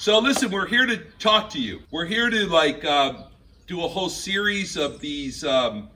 So 0.00 0.18
listen, 0.18 0.50
we're 0.50 0.66
here 0.66 0.86
to 0.86 0.96
talk 1.18 1.50
to 1.50 1.60
you. 1.60 1.82
We're 1.90 2.06
here 2.06 2.30
to 2.30 2.46
like 2.46 2.86
uh, 2.86 3.24
do 3.66 3.84
a 3.84 3.86
whole 3.86 4.08
series 4.08 4.78
of 4.78 4.98
these 4.98 5.44
um, 5.44 5.90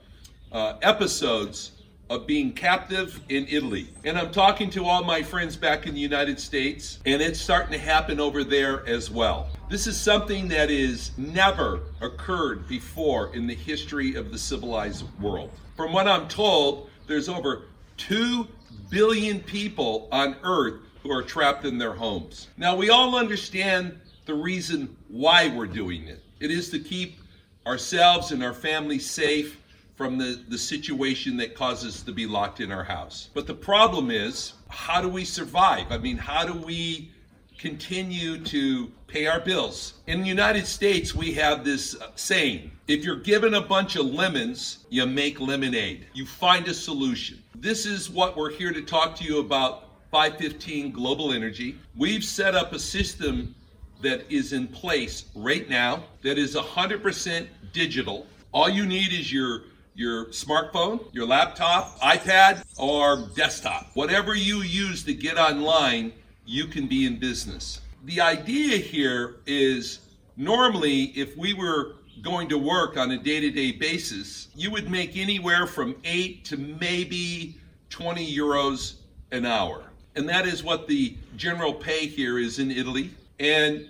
uh, 0.51 0.75
episodes 0.83 1.71
of 2.11 2.27
being 2.27 2.53
captive 2.53 3.19
in 3.29 3.47
Italy. 3.49 3.89
And 4.03 4.15
I'm 4.15 4.31
talking 4.31 4.69
to 4.69 4.85
all 4.85 5.03
my 5.03 5.23
friends 5.23 5.55
back 5.55 5.87
in 5.87 5.95
the 5.95 5.99
United 5.99 6.39
States, 6.39 6.99
and 7.07 7.19
it's 7.19 7.41
starting 7.41 7.71
to 7.71 7.79
happen 7.79 8.19
over 8.19 8.43
there 8.43 8.85
as 8.85 9.09
well. 9.09 9.49
This 9.71 9.87
is 9.87 9.99
something 9.99 10.47
that 10.49 10.69
is 10.69 11.09
never 11.17 11.79
occurred 11.99 12.67
before 12.67 13.33
in 13.33 13.47
the 13.47 13.55
history 13.55 14.13
of 14.13 14.31
the 14.31 14.37
civilized 14.37 15.03
world. 15.19 15.49
From 15.75 15.91
what 15.91 16.07
I'm 16.07 16.27
told, 16.27 16.91
there's 17.07 17.27
over 17.27 17.63
2 17.97 18.47
billion 18.91 19.39
people 19.39 20.07
on 20.11 20.35
earth 20.43 20.81
who 21.05 21.11
are 21.11 21.21
trapped 21.21 21.65
in 21.65 21.77
their 21.77 21.93
homes. 21.93 22.47
Now, 22.57 22.75
we 22.75 22.89
all 22.89 23.15
understand 23.15 23.99
the 24.25 24.33
reason 24.33 24.97
why 25.07 25.49
we're 25.55 25.67
doing 25.67 26.07
it. 26.07 26.23
It 26.39 26.49
is 26.49 26.71
to 26.71 26.79
keep 26.79 27.19
ourselves 27.67 28.31
and 28.31 28.43
our 28.43 28.55
families 28.55 29.07
safe 29.07 29.61
from 29.95 30.17
the, 30.17 30.43
the 30.49 30.57
situation 30.57 31.37
that 31.37 31.53
causes 31.53 31.97
us 31.97 32.01
to 32.01 32.11
be 32.11 32.25
locked 32.25 32.59
in 32.59 32.71
our 32.71 32.83
house. 32.83 33.29
But 33.35 33.45
the 33.45 33.53
problem 33.53 34.09
is, 34.09 34.53
how 34.67 34.99
do 34.99 35.07
we 35.07 35.25
survive? 35.25 35.91
I 35.91 35.99
mean, 35.99 36.17
how 36.17 36.43
do 36.43 36.53
we 36.53 37.11
continue 37.59 38.39
to 38.39 38.91
pay 39.05 39.27
our 39.27 39.39
bills? 39.39 39.93
In 40.07 40.21
the 40.21 40.27
United 40.27 40.65
States, 40.65 41.13
we 41.13 41.33
have 41.33 41.63
this 41.63 42.01
uh, 42.01 42.07
saying 42.15 42.71
if 42.87 43.03
you're 43.03 43.15
given 43.15 43.53
a 43.53 43.61
bunch 43.61 43.95
of 43.95 44.07
lemons, 44.07 44.85
you 44.89 45.05
make 45.05 45.39
lemonade. 45.39 46.07
You 46.15 46.25
find 46.25 46.67
a 46.67 46.73
solution. 46.73 47.43
This 47.53 47.85
is 47.85 48.09
what 48.09 48.35
we're 48.35 48.51
here 48.51 48.73
to 48.73 48.81
talk 48.81 49.15
to 49.17 49.23
you 49.23 49.39
about 49.39 49.84
515 50.15 50.93
Global 50.93 51.33
Energy. 51.33 51.77
We've 51.97 52.23
set 52.23 52.55
up 52.55 52.71
a 52.71 52.79
system 52.79 53.53
that 54.01 54.23
is 54.31 54.53
in 54.53 54.65
place 54.65 55.25
right 55.35 55.69
now 55.69 56.05
that 56.21 56.37
is 56.37 56.55
100% 56.55 57.47
digital. 57.73 58.25
All 58.53 58.69
you 58.69 58.85
need 58.85 59.11
is 59.11 59.33
your 59.33 59.63
your 59.93 60.27
smartphone, 60.27 61.13
your 61.13 61.27
laptop, 61.27 61.99
iPad, 61.99 62.63
or 62.77 63.27
desktop. 63.35 63.87
Whatever 63.93 64.35
you 64.35 64.61
use 64.61 65.03
to 65.03 65.13
get 65.13 65.37
online, 65.37 66.13
you 66.45 66.67
can 66.67 66.87
be 66.87 67.05
in 67.05 67.19
business. 67.19 67.81
The 68.05 68.21
idea 68.21 68.77
here 68.77 69.35
is 69.45 69.99
normally 70.37 71.11
if 71.17 71.35
we 71.35 71.53
were 71.53 71.95
going 72.21 72.47
to 72.47 72.57
work 72.57 72.95
on 72.95 73.11
a 73.11 73.17
day-to-day 73.17 73.73
basis, 73.73 74.47
you 74.55 74.71
would 74.71 74.89
make 74.89 75.17
anywhere 75.17 75.67
from 75.67 75.93
8 76.05 76.45
to 76.45 76.55
maybe 76.55 77.59
20 77.89 78.25
euros 78.33 78.99
an 79.33 79.45
hour 79.45 79.91
and 80.15 80.27
that 80.29 80.45
is 80.45 80.63
what 80.63 80.87
the 80.87 81.15
general 81.35 81.73
pay 81.73 82.07
here 82.07 82.39
is 82.39 82.59
in 82.59 82.71
Italy. 82.71 83.11
And 83.39 83.89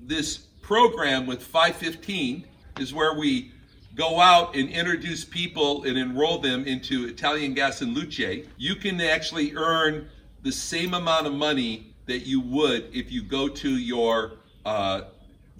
this 0.00 0.38
program 0.62 1.26
with 1.26 1.42
515 1.42 2.46
is 2.80 2.94
where 2.94 3.14
we 3.14 3.52
go 3.94 4.20
out 4.20 4.54
and 4.54 4.68
introduce 4.68 5.24
people 5.24 5.84
and 5.84 5.96
enroll 5.96 6.38
them 6.38 6.64
into 6.66 7.06
Italian 7.06 7.54
Gas 7.54 7.80
and 7.80 7.94
Luce. 7.94 8.44
You 8.56 8.76
can 8.76 9.00
actually 9.00 9.54
earn 9.54 10.08
the 10.42 10.52
same 10.52 10.94
amount 10.94 11.26
of 11.26 11.32
money 11.32 11.94
that 12.06 12.26
you 12.26 12.40
would 12.40 12.88
if 12.94 13.10
you 13.10 13.22
go 13.22 13.48
to 13.48 13.70
your 13.70 14.32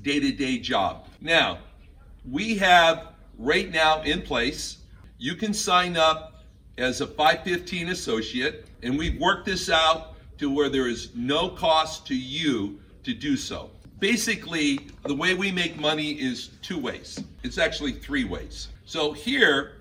day 0.03 0.21
to 0.21 0.33
day 0.33 0.59
job. 0.59 1.09
Now, 1.21 1.59
we 2.31 2.57
have 2.59 3.09
right 3.39 3.71
now 3.71 4.03
in 4.03 4.23
place, 4.23 4.79
you 5.19 5.35
can 5.35 5.55
sign 5.55 5.97
up 5.97 6.45
as 6.79 7.01
a 7.01 7.07
515 7.07 7.89
associate, 7.89 8.67
and 8.83 8.99
we've 8.99 9.21
worked 9.21 9.47
this 9.47 9.71
out 9.71 10.15
to 10.39 10.55
where 10.55 10.69
there 10.69 10.89
is 10.89 11.11
no 11.15 11.49
cost 11.49 12.07
to 12.07 12.15
you 12.15 12.79
to 13.05 13.15
do 13.15 13.37
so. 13.37 13.71
Basically, 13.99 14.81
the 15.05 15.15
way 15.15 15.35
we 15.35 15.51
make 15.51 15.79
money 15.79 16.13
is 16.13 16.49
two 16.61 16.79
ways. 16.79 17.23
It's 17.43 17.57
actually 17.57 17.93
three 17.93 18.25
ways. 18.25 18.69
So 18.85 19.13
here 19.13 19.77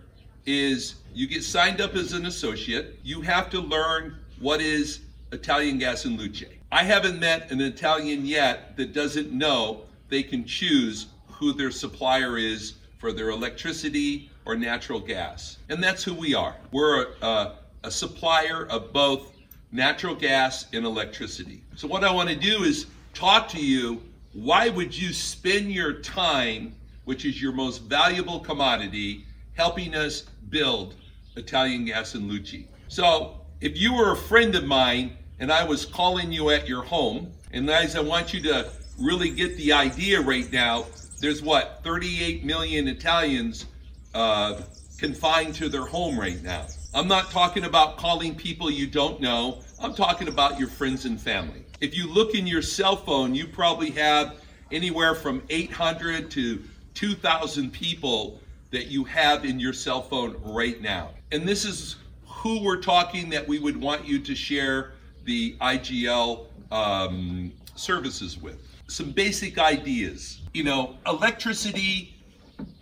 is 0.45 0.95
you 1.13 1.27
get 1.27 1.43
signed 1.43 1.81
up 1.81 1.95
as 1.95 2.13
an 2.13 2.25
associate. 2.25 2.99
You 3.03 3.21
have 3.21 3.49
to 3.49 3.59
learn 3.59 4.17
what 4.39 4.61
is 4.61 5.01
Italian 5.31 5.77
gas 5.79 6.05
and 6.05 6.17
luce. 6.17 6.43
I 6.71 6.83
haven't 6.83 7.19
met 7.19 7.51
an 7.51 7.61
Italian 7.61 8.25
yet 8.25 8.77
that 8.77 8.93
doesn't 8.93 9.31
know 9.31 9.81
they 10.09 10.23
can 10.23 10.45
choose 10.45 11.07
who 11.27 11.51
their 11.53 11.71
supplier 11.71 12.37
is 12.37 12.75
for 12.97 13.11
their 13.11 13.29
electricity 13.29 14.29
or 14.45 14.55
natural 14.55 14.99
gas. 14.99 15.57
And 15.69 15.83
that's 15.83 16.03
who 16.03 16.13
we 16.13 16.33
are. 16.33 16.55
We're 16.71 17.03
a, 17.21 17.25
a 17.25 17.55
supplier 17.91 18.65
of 18.67 18.91
both 18.93 19.33
natural 19.71 20.15
gas 20.15 20.65
and 20.73 20.85
electricity. 20.85 21.63
So 21.75 21.87
what 21.87 22.03
I 22.03 22.11
want 22.11 22.29
to 22.29 22.35
do 22.35 22.63
is 22.63 22.87
talk 23.13 23.47
to 23.49 23.59
you 23.59 24.01
why 24.35 24.67
would 24.67 24.95
you 24.95 25.13
spend 25.13 25.71
your 25.71 25.93
time, 25.93 26.75
which 27.05 27.23
is 27.23 27.41
your 27.41 27.53
most 27.53 27.83
valuable 27.83 28.41
commodity, 28.41 29.25
helping 29.53 29.95
us 29.95 30.23
build 30.49 30.95
Italian 31.37 31.85
Gas 31.85 32.15
and 32.15 32.27
Luce. 32.27 32.65
So 32.89 33.39
if 33.61 33.77
you 33.77 33.93
were 33.93 34.11
a 34.11 34.17
friend 34.17 34.53
of 34.55 34.65
mine 34.65 35.17
and 35.39 35.51
I 35.51 35.63
was 35.63 35.85
calling 35.85 36.33
you 36.33 36.49
at 36.49 36.67
your 36.67 36.83
home, 36.83 37.31
and 37.53 37.65
guys, 37.65 37.95
I 37.95 38.01
want 38.01 38.33
you 38.33 38.41
to 38.43 38.69
really 38.99 39.29
get 39.29 39.55
the 39.55 39.71
idea 39.71 40.19
right 40.19 40.51
now. 40.51 40.85
There's 41.21 41.41
what 41.41 41.79
38 41.83 42.43
million 42.43 42.89
Italians 42.89 43.65
uh, 44.13 44.61
confined 44.97 45.55
to 45.55 45.69
their 45.69 45.85
home 45.85 46.19
right 46.19 46.41
now. 46.43 46.67
I'm 46.95 47.09
not 47.09 47.29
talking 47.29 47.65
about 47.65 47.97
calling 47.97 48.33
people 48.33 48.71
you 48.71 48.87
don't 48.87 49.19
know. 49.19 49.59
I'm 49.81 49.93
talking 49.93 50.29
about 50.29 50.57
your 50.57 50.69
friends 50.69 51.03
and 51.03 51.19
family. 51.19 51.65
If 51.81 51.93
you 51.93 52.07
look 52.07 52.35
in 52.35 52.47
your 52.47 52.61
cell 52.61 52.95
phone, 52.95 53.35
you 53.35 53.47
probably 53.47 53.89
have 53.91 54.39
anywhere 54.71 55.13
from 55.13 55.43
800 55.49 56.31
to 56.31 56.63
2,000 56.93 57.73
people 57.73 58.39
that 58.71 58.87
you 58.87 59.03
have 59.03 59.43
in 59.43 59.59
your 59.59 59.73
cell 59.73 60.03
phone 60.03 60.37
right 60.41 60.81
now. 60.81 61.09
And 61.33 61.45
this 61.45 61.65
is 61.65 61.97
who 62.25 62.63
we're 62.63 62.81
talking 62.81 63.29
that 63.31 63.45
we 63.45 63.59
would 63.59 63.75
want 63.75 64.07
you 64.07 64.17
to 64.19 64.33
share 64.33 64.93
the 65.25 65.57
IGL 65.59 66.45
um, 66.71 67.51
services 67.75 68.41
with. 68.41 68.65
Some 68.87 69.11
basic 69.11 69.57
ideas. 69.57 70.39
You 70.53 70.63
know, 70.63 70.95
electricity 71.05 72.14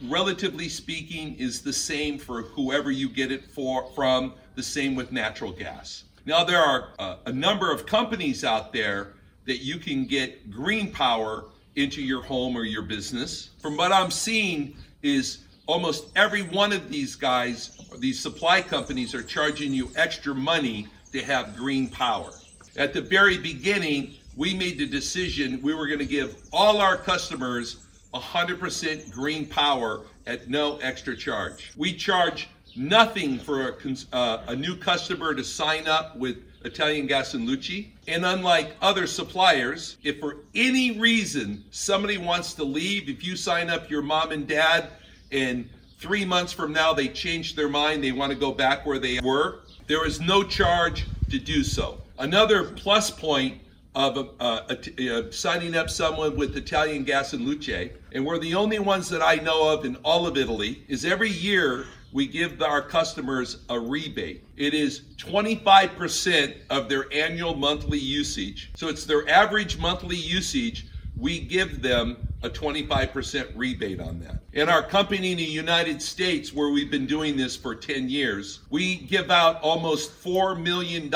relatively 0.03 0.69
speaking, 0.69 1.35
is 1.35 1.61
the 1.61 1.73
same 1.73 2.17
for 2.17 2.43
whoever 2.43 2.91
you 2.91 3.09
get 3.09 3.31
it 3.31 3.45
for 3.51 3.89
from. 3.95 4.33
The 4.55 4.63
same 4.63 4.95
with 4.95 5.11
natural 5.11 5.51
gas. 5.51 6.03
Now 6.25 6.43
there 6.43 6.61
are 6.61 6.89
uh, 6.99 7.17
a 7.25 7.31
number 7.31 7.71
of 7.71 7.85
companies 7.85 8.43
out 8.43 8.71
there 8.71 9.13
that 9.45 9.57
you 9.57 9.77
can 9.77 10.05
get 10.05 10.51
green 10.51 10.91
power 10.91 11.45
into 11.75 12.01
your 12.01 12.21
home 12.21 12.55
or 12.55 12.63
your 12.63 12.83
business. 12.83 13.49
From 13.61 13.75
what 13.75 13.91
I'm 13.91 14.11
seeing 14.11 14.75
is 15.01 15.39
almost 15.65 16.11
every 16.15 16.43
one 16.43 16.71
of 16.71 16.89
these 16.89 17.15
guys, 17.15 17.77
these 17.99 18.19
supply 18.19 18.61
companies 18.61 19.15
are 19.15 19.23
charging 19.23 19.73
you 19.73 19.91
extra 19.95 20.35
money 20.35 20.87
to 21.11 21.23
have 21.23 21.55
green 21.55 21.89
power. 21.89 22.31
At 22.77 22.93
the 22.93 23.01
very 23.01 23.37
beginning, 23.37 24.15
we 24.35 24.53
made 24.53 24.77
the 24.77 24.87
decision 24.87 25.61
we 25.61 25.73
were 25.73 25.87
going 25.87 25.99
to 25.99 26.05
give 26.05 26.35
all 26.51 26.79
our 26.79 26.97
customers 26.97 27.85
100% 28.13 29.11
green 29.11 29.45
power 29.45 30.01
at 30.27 30.49
no 30.49 30.77
extra 30.77 31.15
charge. 31.15 31.73
We 31.75 31.93
charge 31.93 32.49
nothing 32.75 33.39
for 33.39 33.69
a, 33.69 33.75
uh, 34.13 34.43
a, 34.47 34.55
new 34.55 34.75
customer 34.75 35.33
to 35.33 35.43
sign 35.43 35.87
up 35.87 36.15
with 36.15 36.37
Italian 36.63 37.07
Gas 37.07 37.33
and 37.33 37.45
Luce. 37.45 37.85
And 38.07 38.25
unlike 38.25 38.75
other 38.81 39.05
suppliers, 39.07 39.97
if 40.03 40.19
for 40.19 40.37
any 40.55 40.99
reason 40.99 41.63
somebody 41.71 42.17
wants 42.17 42.53
to 42.55 42.63
leave, 42.63 43.09
if 43.09 43.23
you 43.23 43.35
sign 43.35 43.69
up 43.69 43.89
your 43.89 44.01
mom 44.01 44.31
and 44.31 44.47
dad 44.47 44.89
and 45.31 45.69
three 45.99 46.25
months 46.25 46.51
from 46.51 46.73
now 46.73 46.93
they 46.93 47.07
change 47.07 47.55
their 47.55 47.69
mind, 47.69 48.03
they 48.03 48.11
want 48.11 48.31
to 48.31 48.37
go 48.37 48.51
back 48.51 48.85
where 48.85 48.99
they 48.99 49.19
were, 49.21 49.59
there 49.87 50.05
is 50.05 50.19
no 50.19 50.43
charge 50.43 51.05
to 51.29 51.39
do 51.39 51.63
so. 51.63 51.99
Another 52.17 52.63
plus 52.63 53.09
point 53.09 53.59
of 53.95 54.17
uh, 54.39 54.61
uh, 54.69 55.31
signing 55.31 55.75
up 55.75 55.89
someone 55.89 56.35
with 56.35 56.57
Italian 56.57 57.03
Gas 57.03 57.33
and 57.33 57.45
Luce, 57.45 57.91
and 58.11 58.25
we're 58.25 58.39
the 58.39 58.55
only 58.55 58.79
ones 58.79 59.09
that 59.09 59.21
I 59.21 59.35
know 59.35 59.69
of 59.69 59.85
in 59.85 59.97
all 59.97 60.25
of 60.25 60.37
Italy, 60.37 60.83
is 60.87 61.05
every 61.05 61.29
year 61.29 61.85
we 62.11 62.27
give 62.27 62.61
our 62.61 62.81
customers 62.81 63.57
a 63.69 63.79
rebate. 63.79 64.43
It 64.55 64.73
is 64.73 65.01
25% 65.17 66.55
of 66.69 66.87
their 66.87 67.11
annual 67.11 67.55
monthly 67.55 67.97
usage. 67.97 68.71
So 68.75 68.87
it's 68.87 69.05
their 69.05 69.27
average 69.27 69.79
monthly 69.79 70.15
usage. 70.15 70.87
We 71.17 71.39
give 71.39 71.81
them 71.81 72.27
a 72.43 72.49
25% 72.49 73.51
rebate 73.55 73.99
on 73.99 74.19
that. 74.19 74.39
In 74.53 74.69
our 74.69 74.83
company 74.83 75.31
in 75.31 75.37
the 75.37 75.43
United 75.43 76.01
States, 76.01 76.53
where 76.53 76.69
we've 76.69 76.91
been 76.91 77.07
doing 77.07 77.37
this 77.37 77.55
for 77.55 77.73
10 77.73 78.09
years, 78.09 78.59
we 78.69 78.97
give 78.97 79.31
out 79.31 79.61
almost 79.61 80.23
$4 80.23 80.61
million 80.61 81.11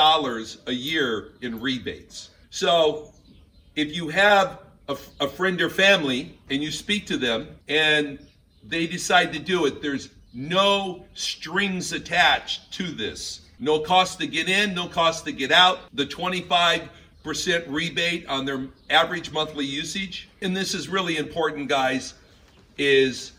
a 0.68 0.72
year 0.72 1.34
in 1.42 1.60
rebates. 1.60 2.30
So 2.50 3.14
if 3.76 3.96
you 3.96 4.10
have 4.10 4.60
a, 4.88 4.98
a 5.20 5.28
friend 5.28 5.62
or 5.62 5.70
family 5.70 6.38
and 6.50 6.64
you 6.64 6.72
speak 6.72 7.06
to 7.08 7.18
them 7.18 7.48
and 7.68 8.20
they 8.64 8.88
decide 8.88 9.34
to 9.34 9.40
do 9.40 9.66
it, 9.66 9.82
there's 9.82 10.10
no 10.34 11.06
strings 11.14 11.94
attached 11.94 12.72
to 12.74 12.84
this. 12.84 13.42
No 13.60 13.80
cost 13.80 14.20
to 14.20 14.28
get 14.28 14.50
in, 14.50 14.74
no 14.74 14.88
cost 14.88 15.26
to 15.26 15.32
get 15.32 15.52
out. 15.52 15.80
The 15.94 16.06
25% 16.06 16.90
rebate 17.68 18.28
on 18.28 18.46
their 18.46 18.68
average 18.90 19.32
monthly 19.32 19.66
usage. 19.66 20.30
And 20.42 20.56
this 20.56 20.74
is 20.74 20.90
really 20.90 21.18
important, 21.18 21.68
guys, 21.68 22.14
is 22.78 23.32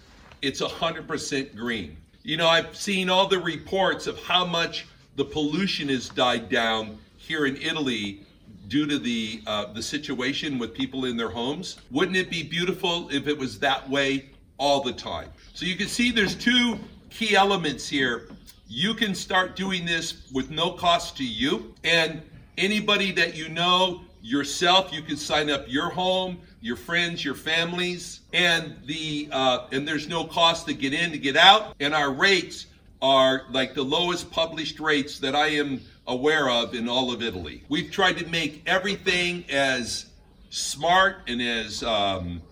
it's 0.43 0.61
100% 0.61 1.54
green. 1.54 1.96
You 2.25 2.37
know, 2.37 2.49
I've 2.49 2.76
seen 2.76 3.08
all 3.08 3.28
the 3.28 3.38
reports 3.38 4.06
of 4.06 4.19
how 4.22 4.44
much 4.44 4.87
the 5.16 5.25
pollution 5.25 5.88
has 5.88 6.08
died 6.08 6.49
down 6.49 6.99
here 7.16 7.46
in 7.46 7.56
Italy 7.56 8.26
due 8.68 8.86
to 8.86 8.98
the 8.98 9.42
uh, 9.46 9.72
the 9.72 9.82
situation 9.82 10.58
with 10.58 10.74
people 10.74 11.06
in 11.06 11.16
their 11.16 11.30
homes. 11.30 11.78
Wouldn't 11.90 12.16
it 12.16 12.30
be 12.30 12.42
beautiful 12.42 13.08
if 13.10 13.26
it 13.26 13.36
was 13.36 13.58
that 13.60 13.88
way 13.88 14.30
all 14.58 14.82
the 14.82 14.92
time? 14.92 15.30
So 15.54 15.66
you 15.66 15.76
can 15.76 15.88
see 15.88 16.12
there's 16.12 16.34
two 16.34 16.78
key 17.10 17.34
elements 17.34 17.88
here. 17.88 18.28
You 18.68 18.94
can 18.94 19.14
start 19.14 19.56
doing 19.56 19.86
this 19.86 20.28
with 20.32 20.50
no 20.50 20.72
cost 20.72 21.16
to 21.16 21.24
you 21.24 21.74
and 21.84 22.20
anybody 22.58 23.12
that 23.12 23.34
you 23.34 23.48
know 23.48 24.02
yourself 24.20 24.92
you 24.92 25.00
can 25.00 25.16
sign 25.16 25.48
up 25.48 25.64
your 25.68 25.88
home 25.88 26.38
your 26.60 26.76
friends 26.76 27.24
your 27.24 27.36
families 27.36 28.20
and 28.32 28.76
the 28.86 29.28
uh, 29.30 29.66
and 29.70 29.86
there's 29.86 30.08
no 30.08 30.24
cost 30.24 30.66
to 30.66 30.74
get 30.74 30.92
in 30.92 31.12
to 31.12 31.18
get 31.18 31.36
out 31.36 31.74
and 31.80 31.94
our 31.94 32.12
rates 32.12 32.66
are 33.00 33.42
like 33.50 33.74
the 33.74 33.82
lowest 33.82 34.28
published 34.30 34.80
rates 34.80 35.20
that 35.20 35.36
i 35.36 35.46
am 35.46 35.80
aware 36.08 36.50
of 36.50 36.75
in 36.75 36.88
all 36.88 37.12
of 37.12 37.22
italy 37.22 37.62
we've 37.69 37.90
tried 37.90 38.19
to 38.19 38.26
make 38.26 38.62
everything 38.66 39.44
as 39.50 40.06
smart 40.50 41.16
and 41.28 41.40
as 41.40 41.82
um, 41.82 42.43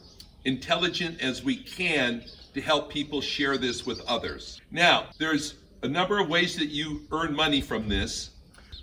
intelligent 0.44 1.20
as 1.20 1.43
we 1.43 1.56
can 1.56 2.23
to 2.55 2.61
help 2.61 2.91
people 2.91 3.20
share 3.20 3.58
this 3.58 3.85
with 3.85 4.00
others 4.06 4.61
now 4.70 5.06
there's 5.19 5.56
a 5.82 5.88
number 5.88 6.19
of 6.20 6.29
ways 6.29 6.56
that 6.56 6.69
you 6.69 7.03
earn 7.11 7.35
money 7.35 7.61
from 7.61 7.88
this 7.88 8.31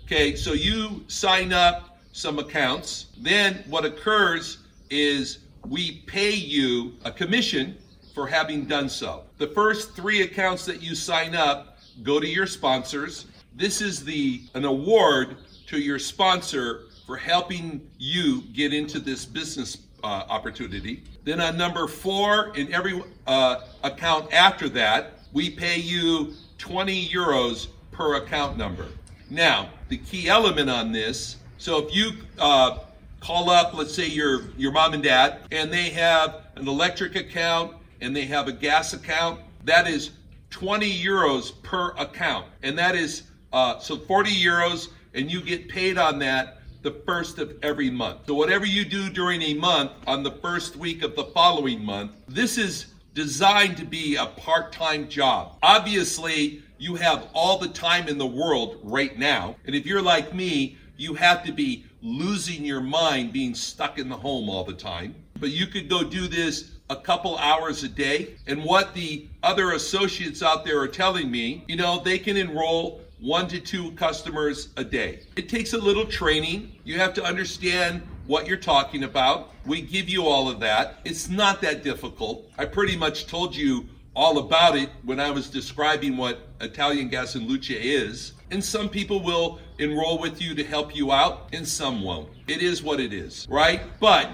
okay 0.04 0.36
so 0.36 0.52
you 0.52 1.04
sign 1.08 1.52
up 1.52 1.94
some 2.14 2.38
accounts. 2.38 3.06
Then 3.18 3.64
what 3.68 3.84
occurs 3.84 4.58
is 4.88 5.40
we 5.66 6.02
pay 6.06 6.30
you 6.30 6.94
a 7.04 7.10
commission 7.10 7.76
for 8.14 8.28
having 8.28 8.66
done 8.66 8.88
so. 8.88 9.24
The 9.38 9.48
first 9.48 9.96
three 9.96 10.22
accounts 10.22 10.64
that 10.66 10.80
you 10.80 10.94
sign 10.94 11.34
up 11.34 11.78
go 12.04 12.20
to 12.20 12.26
your 12.26 12.46
sponsors. 12.46 13.26
This 13.54 13.80
is 13.80 14.04
the 14.04 14.42
an 14.54 14.64
award 14.64 15.36
to 15.66 15.78
your 15.78 15.98
sponsor 15.98 16.82
for 17.06 17.16
helping 17.16 17.88
you 17.98 18.42
get 18.52 18.72
into 18.72 18.98
this 18.98 19.24
business 19.24 19.78
uh, 20.02 20.24
opportunity. 20.28 21.02
Then 21.24 21.40
on 21.40 21.56
number 21.56 21.86
four, 21.86 22.54
in 22.56 22.72
every 22.72 23.02
uh, 23.26 23.60
account 23.82 24.32
after 24.32 24.68
that, 24.70 25.20
we 25.32 25.50
pay 25.50 25.78
you 25.78 26.34
20 26.58 27.08
euros 27.08 27.68
per 27.92 28.16
account 28.16 28.56
number. 28.56 28.88
Now, 29.30 29.70
the 29.88 29.98
key 29.98 30.28
element 30.28 30.68
on 30.68 30.92
this 30.92 31.36
so 31.64 31.78
if 31.78 31.96
you 31.96 32.12
uh, 32.38 32.80
call 33.20 33.48
up, 33.48 33.72
let's 33.72 33.94
say 33.94 34.06
your 34.06 34.50
your 34.58 34.70
mom 34.70 34.92
and 34.92 35.02
dad, 35.02 35.38
and 35.50 35.72
they 35.72 35.88
have 35.88 36.42
an 36.56 36.68
electric 36.68 37.16
account 37.16 37.74
and 38.02 38.14
they 38.14 38.26
have 38.26 38.48
a 38.48 38.52
gas 38.52 38.92
account, 38.92 39.40
that 39.64 39.88
is 39.88 40.10
20 40.50 40.92
euros 41.02 41.52
per 41.62 41.92
account, 41.92 42.46
and 42.62 42.76
that 42.76 42.94
is 42.94 43.22
uh, 43.54 43.78
so 43.78 43.96
40 43.96 44.30
euros, 44.30 44.88
and 45.14 45.30
you 45.30 45.40
get 45.40 45.68
paid 45.68 45.96
on 45.96 46.18
that 46.18 46.58
the 46.82 46.90
first 47.06 47.38
of 47.38 47.54
every 47.62 47.88
month. 47.88 48.22
So 48.26 48.34
whatever 48.34 48.66
you 48.66 48.84
do 48.84 49.08
during 49.08 49.40
a 49.42 49.54
month 49.54 49.92
on 50.06 50.22
the 50.22 50.32
first 50.32 50.76
week 50.76 51.02
of 51.02 51.14
the 51.14 51.24
following 51.26 51.82
month, 51.82 52.10
this 52.28 52.58
is 52.58 52.86
designed 53.14 53.76
to 53.76 53.84
be 53.84 54.16
a 54.16 54.26
part-time 54.26 55.08
job. 55.08 55.56
Obviously, 55.62 56.62
you 56.78 56.96
have 56.96 57.28
all 57.32 57.56
the 57.56 57.68
time 57.68 58.08
in 58.08 58.18
the 58.18 58.26
world 58.26 58.80
right 58.82 59.16
now, 59.16 59.54
and 59.66 59.74
if 59.76 59.86
you're 59.86 60.02
like 60.02 60.34
me, 60.34 60.76
you 60.96 61.14
have 61.14 61.44
to 61.44 61.52
be 61.52 61.84
losing 62.02 62.64
your 62.64 62.80
mind 62.80 63.32
being 63.32 63.54
stuck 63.54 63.98
in 63.98 64.08
the 64.08 64.16
home 64.16 64.50
all 64.50 64.64
the 64.64 64.74
time. 64.74 65.14
But 65.38 65.50
you 65.50 65.66
could 65.68 65.88
go 65.88 66.02
do 66.02 66.26
this 66.26 66.72
a 66.90 66.96
couple 66.96 67.38
hours 67.38 67.82
a 67.82 67.88
day. 67.88 68.34
And 68.46 68.62
what 68.64 68.94
the 68.94 69.26
other 69.42 69.72
associates 69.72 70.42
out 70.42 70.64
there 70.64 70.80
are 70.80 70.88
telling 70.88 71.30
me, 71.30 71.64
you 71.66 71.76
know, 71.76 72.02
they 72.02 72.18
can 72.18 72.36
enroll 72.36 73.00
one 73.20 73.48
to 73.48 73.60
two 73.60 73.92
customers 73.92 74.68
a 74.76 74.84
day. 74.84 75.20
It 75.36 75.48
takes 75.48 75.72
a 75.72 75.78
little 75.78 76.06
training. 76.06 76.72
You 76.84 76.98
have 76.98 77.14
to 77.14 77.24
understand 77.24 78.02
what 78.26 78.46
you're 78.46 78.56
talking 78.56 79.04
about. 79.04 79.52
We 79.66 79.82
give 79.82 80.08
you 80.08 80.26
all 80.26 80.48
of 80.48 80.60
that. 80.60 80.98
It's 81.04 81.28
not 81.28 81.60
that 81.62 81.82
difficult. 81.82 82.50
I 82.58 82.64
pretty 82.64 82.96
much 82.96 83.26
told 83.26 83.54
you 83.54 83.86
all 84.16 84.38
about 84.38 84.76
it 84.76 84.90
when 85.02 85.20
I 85.20 85.30
was 85.30 85.50
describing 85.50 86.16
what 86.16 86.40
Italian 86.60 87.08
Gas 87.08 87.34
and 87.34 87.46
Luce 87.46 87.70
is. 87.70 88.32
And 88.50 88.64
some 88.64 88.88
people 88.88 89.22
will 89.22 89.58
enroll 89.78 90.18
with 90.18 90.40
you 90.40 90.54
to 90.54 90.64
help 90.64 90.94
you 90.94 91.10
out, 91.10 91.48
and 91.52 91.66
some 91.66 92.02
won't. 92.02 92.28
It 92.46 92.62
is 92.62 92.82
what 92.82 93.00
it 93.00 93.12
is, 93.12 93.46
right? 93.50 93.80
But 94.00 94.30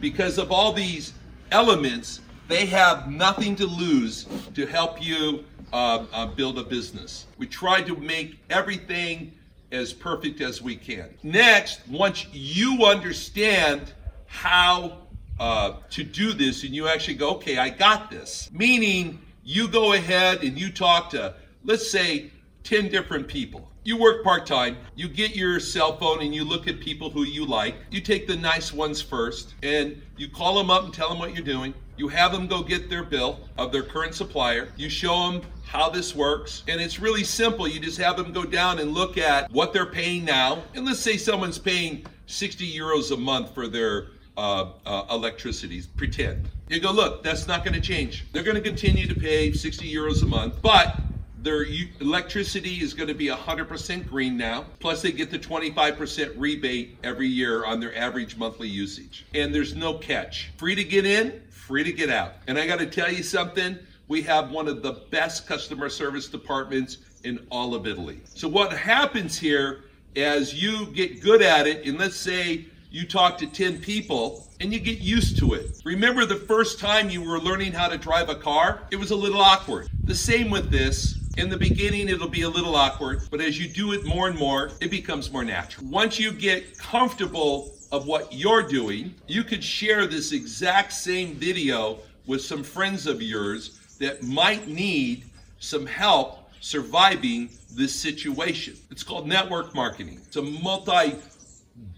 because 0.00 0.36
of 0.36 0.52
all 0.52 0.72
these 0.72 1.14
elements, 1.50 2.20
they 2.48 2.66
have 2.66 3.10
nothing 3.10 3.56
to 3.56 3.66
lose 3.66 4.26
to 4.54 4.66
help 4.66 5.02
you 5.02 5.44
uh, 5.72 6.04
uh, 6.12 6.26
build 6.26 6.58
a 6.58 6.64
business. 6.64 7.26
We 7.38 7.46
try 7.46 7.82
to 7.82 7.96
make 7.96 8.38
everything 8.50 9.32
as 9.70 9.92
perfect 9.92 10.40
as 10.40 10.60
we 10.60 10.76
can. 10.76 11.08
Next, 11.22 11.80
once 11.88 12.26
you 12.32 12.84
understand 12.84 13.92
how 14.26 14.98
uh, 15.40 15.74
to 15.90 16.04
do 16.04 16.32
this 16.32 16.62
and 16.62 16.74
you 16.74 16.86
actually 16.88 17.14
go, 17.14 17.30
okay, 17.30 17.58
I 17.58 17.70
got 17.70 18.10
this. 18.10 18.50
Meaning 18.52 19.18
you 19.44 19.66
go 19.66 19.94
ahead 19.94 20.44
and 20.44 20.58
you 20.58 20.70
talk 20.70 21.10
to, 21.10 21.34
let's 21.64 21.90
say, 21.90 22.30
10 22.64 22.88
different 22.88 23.26
people. 23.26 23.68
You 23.84 23.96
work 23.96 24.22
part 24.22 24.46
time, 24.46 24.76
you 24.94 25.08
get 25.08 25.34
your 25.34 25.58
cell 25.58 25.96
phone 25.98 26.22
and 26.22 26.32
you 26.32 26.44
look 26.44 26.68
at 26.68 26.78
people 26.78 27.10
who 27.10 27.24
you 27.24 27.44
like. 27.44 27.74
You 27.90 28.00
take 28.00 28.28
the 28.28 28.36
nice 28.36 28.72
ones 28.72 29.02
first 29.02 29.54
and 29.64 30.00
you 30.16 30.28
call 30.28 30.56
them 30.56 30.70
up 30.70 30.84
and 30.84 30.94
tell 30.94 31.08
them 31.08 31.18
what 31.18 31.34
you're 31.34 31.44
doing. 31.44 31.74
You 31.96 32.08
have 32.08 32.32
them 32.32 32.46
go 32.46 32.62
get 32.62 32.88
their 32.88 33.04
bill 33.04 33.40
of 33.58 33.70
their 33.72 33.82
current 33.82 34.14
supplier. 34.14 34.68
You 34.76 34.88
show 34.88 35.30
them 35.30 35.42
how 35.64 35.90
this 35.90 36.14
works. 36.14 36.62
And 36.68 36.80
it's 36.80 36.98
really 36.98 37.24
simple. 37.24 37.68
You 37.68 37.80
just 37.80 37.98
have 37.98 38.16
them 38.16 38.32
go 38.32 38.44
down 38.44 38.78
and 38.78 38.92
look 38.92 39.18
at 39.18 39.50
what 39.50 39.72
they're 39.72 39.86
paying 39.86 40.24
now. 40.24 40.62
And 40.74 40.84
let's 40.84 41.00
say 41.00 41.16
someone's 41.16 41.58
paying 41.58 42.06
60 42.26 42.70
euros 42.72 43.12
a 43.12 43.16
month 43.16 43.54
for 43.54 43.68
their 43.68 44.08
uh, 44.36 44.70
uh, 44.86 45.04
electricity. 45.10 45.82
Pretend. 45.96 46.48
You 46.68 46.80
go, 46.80 46.90
look, 46.90 47.22
that's 47.22 47.46
not 47.46 47.64
going 47.64 47.74
to 47.74 47.80
change. 47.80 48.24
They're 48.32 48.42
going 48.42 48.56
to 48.56 48.62
continue 48.62 49.06
to 49.06 49.14
pay 49.14 49.52
60 49.52 49.92
euros 49.94 50.22
a 50.22 50.26
month, 50.26 50.62
but 50.62 50.98
their 51.42 51.66
electricity 52.00 52.76
is 52.76 52.94
going 52.94 53.08
to 53.08 53.14
be 53.14 53.26
100% 53.26 54.08
green 54.08 54.36
now. 54.36 54.64
Plus, 54.78 55.02
they 55.02 55.12
get 55.12 55.30
the 55.30 55.38
25% 55.38 56.34
rebate 56.36 56.98
every 57.02 57.26
year 57.26 57.64
on 57.64 57.80
their 57.80 57.96
average 57.96 58.36
monthly 58.36 58.68
usage. 58.68 59.26
And 59.34 59.54
there's 59.54 59.74
no 59.74 59.94
catch. 59.94 60.52
Free 60.56 60.74
to 60.76 60.84
get 60.84 61.04
in, 61.04 61.42
free 61.50 61.82
to 61.82 61.92
get 61.92 62.10
out. 62.10 62.34
And 62.46 62.58
I 62.58 62.66
got 62.66 62.78
to 62.78 62.86
tell 62.86 63.12
you 63.12 63.22
something. 63.22 63.78
We 64.08 64.22
have 64.22 64.50
one 64.50 64.68
of 64.68 64.82
the 64.82 65.04
best 65.10 65.46
customer 65.46 65.88
service 65.88 66.28
departments 66.28 66.98
in 67.24 67.44
all 67.50 67.74
of 67.74 67.86
Italy. 67.86 68.20
So 68.34 68.46
what 68.46 68.72
happens 68.72 69.38
here 69.38 69.84
as 70.16 70.54
you 70.54 70.86
get 70.86 71.22
good 71.22 71.42
at 71.42 71.66
it, 71.66 71.86
and 71.86 71.98
let's 71.98 72.16
say 72.16 72.66
you 72.90 73.06
talk 73.06 73.38
to 73.38 73.46
10 73.46 73.80
people 73.80 74.46
and 74.60 74.72
you 74.72 74.78
get 74.78 74.98
used 74.98 75.38
to 75.38 75.54
it. 75.54 75.80
Remember 75.84 76.26
the 76.26 76.36
first 76.36 76.78
time 76.78 77.08
you 77.08 77.22
were 77.22 77.40
learning 77.40 77.72
how 77.72 77.88
to 77.88 77.96
drive 77.96 78.28
a 78.28 78.34
car? 78.34 78.82
It 78.90 78.96
was 78.96 79.10
a 79.10 79.16
little 79.16 79.40
awkward. 79.40 79.88
The 80.04 80.14
same 80.14 80.50
with 80.50 80.70
this. 80.70 81.21
In 81.38 81.48
the 81.48 81.56
beginning, 81.56 82.10
it'll 82.10 82.28
be 82.28 82.42
a 82.42 82.48
little 82.48 82.76
awkward, 82.76 83.22
but 83.30 83.40
as 83.40 83.58
you 83.58 83.66
do 83.66 83.92
it 83.92 84.04
more 84.04 84.28
and 84.28 84.38
more, 84.38 84.70
it 84.82 84.90
becomes 84.90 85.32
more 85.32 85.44
natural. 85.44 85.86
Once 85.86 86.18
you 86.18 86.30
get 86.30 86.76
comfortable 86.76 87.72
of 87.90 88.06
what 88.06 88.34
you're 88.34 88.62
doing, 88.62 89.14
you 89.26 89.42
could 89.42 89.64
share 89.64 90.06
this 90.06 90.32
exact 90.32 90.92
same 90.92 91.34
video 91.34 92.00
with 92.26 92.42
some 92.42 92.62
friends 92.62 93.06
of 93.06 93.22
yours 93.22 93.78
that 93.98 94.22
might 94.22 94.68
need 94.68 95.24
some 95.58 95.86
help 95.86 96.50
surviving 96.60 97.48
this 97.74 97.94
situation. 97.94 98.76
It's 98.90 99.02
called 99.02 99.26
network 99.26 99.74
marketing. 99.74 100.20
It's 100.26 100.36
a 100.36 100.42
multi 100.42 101.16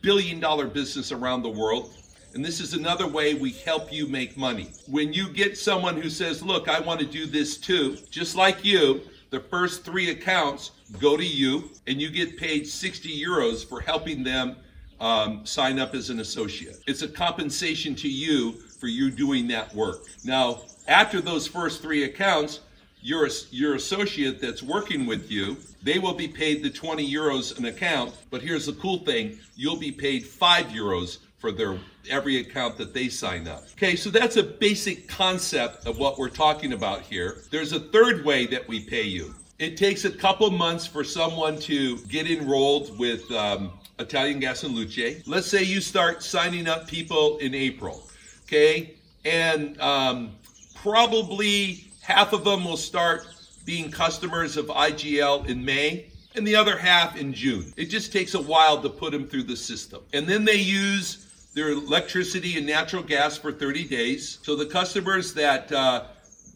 billion 0.01 0.39
dollar 0.39 0.67
business 0.67 1.11
around 1.11 1.43
the 1.43 1.51
world. 1.51 1.93
And 2.35 2.45
this 2.45 2.61
is 2.61 2.75
another 2.75 3.07
way 3.07 3.35
we 3.35 3.53
help 3.53 3.93
you 3.93 4.07
make 4.07 4.37
money. 4.37 4.71
When 4.89 5.13
you 5.13 5.29
get 5.29 5.59
someone 5.59 6.01
who 6.01 6.11
says, 6.11 6.43
Look, 6.43 6.69
I 6.69 6.81
want 6.81 7.01
to 7.01 7.07
do 7.07 7.27
this 7.27 7.59
too, 7.59 7.97
just 8.11 8.37
like 8.37 8.65
you, 8.65 9.03
the 9.35 9.41
first 9.41 9.85
three 9.85 10.11
accounts 10.11 10.71
go 11.01 11.17
to 11.17 11.27
you, 11.27 11.69
and 11.89 12.01
you 12.01 12.09
get 12.09 12.37
paid 12.37 12.69
60 12.69 13.09
euros 13.21 13.69
for 13.69 13.81
helping 13.81 14.23
them 14.23 14.55
um, 15.01 15.45
sign 15.45 15.81
up 15.81 15.93
as 15.93 16.09
an 16.09 16.21
associate. 16.21 16.77
It's 16.87 17.03
a 17.03 17.09
compensation 17.09 17.97
to 17.97 18.09
you 18.09 18.53
for 18.53 18.87
you 18.87 19.11
doing 19.11 19.49
that 19.49 19.75
work. 19.75 20.05
Now, 20.25 20.61
after 20.87 21.21
those 21.21 21.49
first 21.49 21.83
three 21.83 22.05
accounts, 22.05 22.61
your, 23.03 23.29
your 23.51 23.75
associate 23.75 24.41
that's 24.41 24.63
working 24.63 25.05
with 25.05 25.29
you, 25.33 25.57
they 25.83 25.99
will 25.99 26.15
be 26.15 26.29
paid 26.29 26.63
the 26.63 26.71
20 26.71 27.05
euros 27.13 27.59
an 27.59 27.65
account. 27.65 28.15
But 28.31 28.41
here's 28.41 28.67
the 28.67 28.75
cool 28.75 28.99
thing 28.99 29.41
you'll 29.57 29.81
be 29.81 29.91
paid 29.91 30.25
5 30.25 30.67
euros 30.67 31.19
for 31.45 31.53
their 31.53 31.79
every 32.09 32.39
account 32.39 32.79
that 32.79 32.95
they 32.95 33.07
sign 33.07 33.47
up. 33.47 33.65
Okay, 33.73 33.97
so 33.97 34.09
that's 34.09 34.37
a 34.37 34.43
basic 34.43 35.07
concept 35.07 35.87
of 35.87 35.99
what 35.99 36.17
we're 36.17 36.31
talking 36.31 36.73
about 36.73 37.03
here. 37.03 37.43
There's 37.51 37.75
a 37.75 37.81
third 37.81 38.25
way 38.25 38.47
that 38.47 38.67
we 38.67 38.81
pay 38.81 39.03
you. 39.03 39.35
It 39.59 39.77
takes 39.77 40.07
a 40.07 40.11
couple 40.11 40.51
months 40.51 40.87
for 40.87 41.05
someone 41.05 41.59
to 41.61 41.99
get 42.07 42.31
enrolled 42.31 42.99
with 42.99 43.31
um, 43.31 43.73
Italian 43.99 44.41
Gas 44.41 44.63
and 44.63 44.75
Luce. 44.75 45.23
Let's 45.27 45.47
say 45.47 45.63
you 45.63 45.83
start 45.83 46.23
signing 46.23 46.67
up 46.67 46.89
people 46.89 47.37
in 47.39 47.55
April, 47.55 48.09
okay? 48.45 48.95
And 49.27 49.79
um, 49.83 50.37
probably 50.75 51.93
half 52.01 52.33
of 52.33 52.45
them 52.45 52.65
will 52.65 52.79
start 52.79 53.27
being 53.67 53.91
customers 53.91 54.57
of 54.57 54.69
IGL 54.69 55.47
in 55.51 55.63
May 55.63 56.07
and 56.37 56.47
the 56.47 56.57
other 56.57 56.79
half 56.79 57.17
in 57.17 57.33
June. 57.33 57.73
It 57.77 57.87
just 57.87 58.13
takes 58.13 58.33
a 58.33 58.41
while 58.41 58.81
to 58.81 58.89
put 58.89 59.13
them 59.13 59.27
through 59.27 59.45
the 59.45 59.57
system. 59.57 60.03
And 60.15 60.27
then 60.27 60.45
they 60.47 60.57
use 60.57 61.24
their 61.55 61.71
electricity 61.71 62.59
and 62.59 62.67
natural 62.67 63.03
gas 63.03 63.39
for 63.39 63.53
30 63.53 63.85
days. 63.85 64.39
So 64.43 64.57
the 64.57 64.67
customers 64.67 65.33
that 65.35 65.71
uh, 65.73 66.05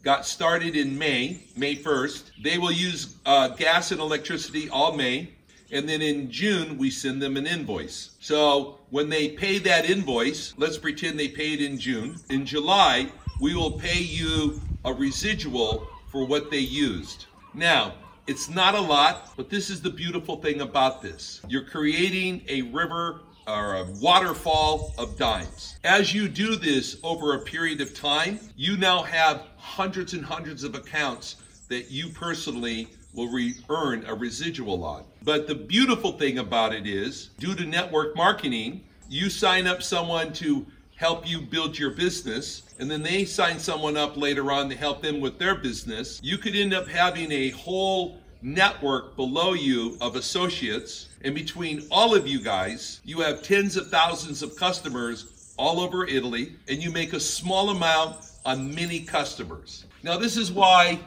got 0.03 0.25
started 0.25 0.75
in 0.75 0.97
May, 0.97 1.41
May 1.55 1.75
1st, 1.75 2.31
they 2.43 2.57
will 2.57 2.71
use 2.71 3.15
uh, 3.25 3.49
gas 3.49 3.91
and 3.91 4.01
electricity 4.01 4.69
all 4.69 4.93
May. 4.95 5.33
And 5.71 5.87
then 5.87 6.01
in 6.01 6.31
June, 6.31 6.77
we 6.77 6.89
send 6.89 7.21
them 7.21 7.37
an 7.37 7.45
invoice. 7.45 8.11
So 8.19 8.79
when 8.89 9.07
they 9.07 9.29
pay 9.29 9.59
that 9.59 9.89
invoice, 9.89 10.53
let's 10.57 10.77
pretend 10.77 11.17
they 11.17 11.27
paid 11.29 11.61
in 11.61 11.77
June. 11.77 12.17
In 12.29 12.45
July, 12.45 13.09
we 13.39 13.55
will 13.55 13.71
pay 13.71 13.99
you 13.99 14.59
a 14.83 14.93
residual 14.93 15.87
for 16.11 16.25
what 16.25 16.49
they 16.49 16.59
used. 16.59 17.27
Now, 17.53 17.93
it's 18.27 18.49
not 18.49 18.75
a 18.75 18.81
lot, 18.81 19.31
but 19.37 19.49
this 19.49 19.69
is 19.69 19.81
the 19.81 19.89
beautiful 19.89 20.37
thing 20.37 20.61
about 20.61 21.01
this. 21.01 21.41
You're 21.47 21.63
creating 21.63 22.43
a 22.47 22.63
river 22.63 23.21
or 23.49 23.75
a 23.75 23.83
waterfall 23.99 24.93
of 24.97 25.17
dimes. 25.17 25.75
As 25.83 26.13
you 26.13 26.27
do 26.29 26.55
this 26.55 26.97
over 27.03 27.33
a 27.33 27.39
period 27.39 27.81
of 27.81 27.93
time, 27.93 28.39
you 28.55 28.77
now 28.77 29.01
have 29.03 29.43
hundreds 29.57 30.13
and 30.13 30.23
hundreds 30.23 30.63
of 30.63 30.75
accounts 30.75 31.37
that 31.67 31.91
you 31.91 32.09
personally 32.09 32.87
will 33.13 33.31
re- 33.31 33.55
earn 33.69 34.05
a 34.05 34.13
residual 34.13 34.83
on. 34.83 35.03
But 35.23 35.47
the 35.47 35.55
beautiful 35.55 36.13
thing 36.13 36.37
about 36.37 36.73
it 36.73 36.85
is, 36.85 37.31
due 37.39 37.55
to 37.55 37.65
network 37.65 38.15
marketing, 38.15 38.83
you 39.09 39.29
sign 39.29 39.65
up 39.65 39.81
someone 39.81 40.31
to 40.33 40.65
help 40.95 41.27
you 41.27 41.41
build 41.41 41.79
your 41.79 41.91
business, 41.91 42.63
and 42.77 42.91
then 42.91 43.01
they 43.01 43.25
sign 43.25 43.57
someone 43.57 43.97
up 43.97 44.17
later 44.17 44.51
on 44.51 44.69
to 44.69 44.75
help 44.75 45.01
them 45.01 45.21
with 45.21 45.39
their 45.39 45.55
business, 45.55 46.19
you 46.21 46.37
could 46.37 46.55
end 46.55 46.73
up 46.73 46.87
having 46.87 47.31
a 47.31 47.49
whole 47.51 48.18
network 48.41 49.15
below 49.15 49.53
you 49.53 49.97
of 50.01 50.15
associates. 50.15 51.09
And 51.23 51.35
between 51.35 51.87
all 51.91 52.15
of 52.15 52.27
you 52.27 52.41
guys, 52.41 53.01
you 53.03 53.19
have 53.21 53.41
tens 53.43 53.75
of 53.75 53.89
thousands 53.89 54.41
of 54.41 54.55
customers 54.55 55.53
all 55.57 55.81
over 55.81 56.07
Italy, 56.07 56.55
and 56.69 56.81
you 56.81 56.89
make 56.89 57.13
a 57.13 57.19
small 57.19 57.69
amount 57.69 58.17
on 58.45 58.73
many 58.73 59.01
customers. 59.01 59.85
Now, 60.03 60.17
this 60.17 60.37
is 60.37 60.51
why 60.51 60.99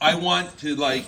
I 0.00 0.14
want 0.14 0.58
to 0.58 0.76
like 0.76 1.06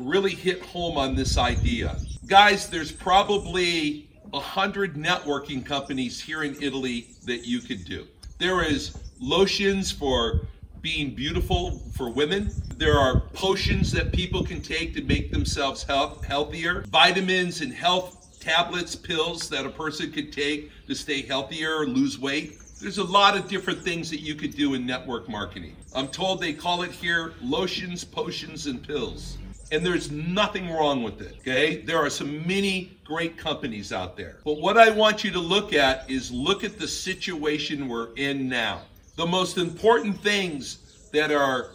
really 0.00 0.34
hit 0.34 0.62
home 0.62 0.96
on 0.96 1.14
this 1.14 1.38
idea. 1.38 1.96
Guys, 2.26 2.68
there's 2.68 2.92
probably 2.92 4.08
a 4.32 4.40
hundred 4.40 4.94
networking 4.94 5.64
companies 5.64 6.20
here 6.20 6.42
in 6.42 6.60
Italy 6.60 7.08
that 7.24 7.46
you 7.46 7.60
could 7.60 7.84
do. 7.84 8.06
There 8.38 8.62
is 8.62 8.96
lotions 9.20 9.90
for 9.90 10.46
being 10.82 11.14
beautiful 11.14 11.82
for 11.96 12.10
women. 12.10 12.50
There 12.76 12.98
are 12.98 13.20
potions 13.32 13.92
that 13.92 14.12
people 14.12 14.44
can 14.44 14.60
take 14.60 14.94
to 14.94 15.02
make 15.02 15.30
themselves 15.30 15.82
health, 15.82 16.24
healthier. 16.24 16.82
Vitamins 16.88 17.60
and 17.60 17.72
health 17.72 18.38
tablets, 18.40 18.94
pills 18.94 19.48
that 19.48 19.66
a 19.66 19.70
person 19.70 20.12
could 20.12 20.32
take 20.32 20.70
to 20.86 20.94
stay 20.94 21.22
healthier 21.22 21.76
or 21.76 21.86
lose 21.86 22.18
weight. 22.18 22.58
There's 22.80 22.98
a 22.98 23.04
lot 23.04 23.36
of 23.36 23.48
different 23.48 23.82
things 23.82 24.08
that 24.10 24.20
you 24.20 24.34
could 24.36 24.54
do 24.54 24.74
in 24.74 24.86
network 24.86 25.28
marketing. 25.28 25.74
I'm 25.94 26.08
told 26.08 26.40
they 26.40 26.52
call 26.52 26.82
it 26.82 26.92
here 26.92 27.34
lotions, 27.42 28.04
potions, 28.04 28.66
and 28.66 28.86
pills 28.86 29.38
and 29.70 29.84
there's 29.84 30.10
nothing 30.10 30.70
wrong 30.70 31.02
with 31.02 31.20
it. 31.20 31.36
Okay, 31.40 31.82
there 31.82 31.98
are 31.98 32.10
some 32.10 32.46
many 32.46 32.98
great 33.04 33.36
companies 33.36 33.92
out 33.92 34.16
there, 34.16 34.36
but 34.44 34.58
what 34.58 34.78
I 34.78 34.90
want 34.90 35.24
you 35.24 35.30
to 35.32 35.40
look 35.40 35.72
at 35.72 36.08
is 36.10 36.30
look 36.30 36.64
at 36.64 36.78
the 36.78 36.88
situation 36.88 37.88
we're 37.88 38.14
in 38.14 38.48
now. 38.48 38.82
The 39.18 39.26
most 39.26 39.58
important 39.58 40.22
things 40.22 40.78
that 41.10 41.32
are 41.32 41.70